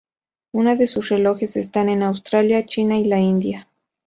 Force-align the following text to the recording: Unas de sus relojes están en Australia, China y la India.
Unas 0.51 0.79
de 0.79 0.87
sus 0.87 1.09
relojes 1.09 1.55
están 1.55 1.87
en 1.87 2.01
Australia, 2.01 2.65
China 2.65 2.97
y 2.97 3.03
la 3.05 3.19
India. 3.19 3.67